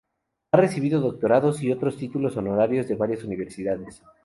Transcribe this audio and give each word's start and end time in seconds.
Ha 0.51 0.57
recibido 0.57 0.99
doctorados 0.99 1.61
y 1.61 1.71
otros 1.71 1.95
títulos 1.95 2.35
honorarios 2.35 2.87
de 2.87 2.95
varias 2.95 3.23
universidades. 3.23 4.01